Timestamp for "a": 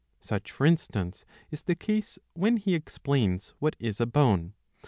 4.01-4.07